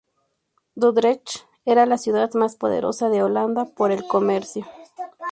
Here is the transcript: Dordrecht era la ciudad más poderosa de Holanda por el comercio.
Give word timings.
Dordrecht 0.73 1.45
era 1.63 1.85
la 1.85 1.99
ciudad 1.99 2.33
más 2.33 2.55
poderosa 2.55 3.09
de 3.09 3.21
Holanda 3.21 3.65
por 3.65 3.91
el 3.91 4.07
comercio. 4.07 4.65